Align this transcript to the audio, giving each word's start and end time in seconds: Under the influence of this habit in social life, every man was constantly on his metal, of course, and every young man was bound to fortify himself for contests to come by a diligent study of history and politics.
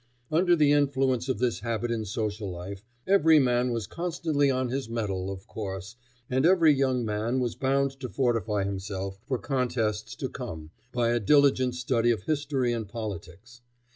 Under 0.31 0.55
the 0.55 0.71
influence 0.71 1.29
of 1.29 1.37
this 1.37 1.59
habit 1.59 1.91
in 1.91 2.05
social 2.05 2.49
life, 2.49 2.83
every 3.05 3.37
man 3.37 3.71
was 3.71 3.85
constantly 3.85 4.49
on 4.49 4.69
his 4.69 4.89
metal, 4.89 5.29
of 5.29 5.45
course, 5.45 5.95
and 6.27 6.43
every 6.43 6.73
young 6.73 7.05
man 7.05 7.39
was 7.39 7.53
bound 7.53 7.91
to 7.99 8.09
fortify 8.09 8.63
himself 8.63 9.19
for 9.27 9.37
contests 9.37 10.15
to 10.15 10.27
come 10.27 10.71
by 10.91 11.09
a 11.09 11.19
diligent 11.19 11.75
study 11.75 12.09
of 12.09 12.23
history 12.23 12.73
and 12.73 12.87
politics. 12.89 13.61